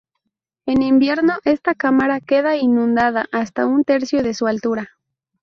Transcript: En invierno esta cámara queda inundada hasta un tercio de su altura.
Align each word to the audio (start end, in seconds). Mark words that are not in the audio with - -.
En 0.65 0.81
invierno 0.81 1.35
esta 1.43 1.75
cámara 1.75 2.21
queda 2.21 2.57
inundada 2.57 3.27
hasta 3.31 3.67
un 3.67 3.83
tercio 3.83 4.23
de 4.23 4.33
su 4.33 4.47
altura. 4.47 4.89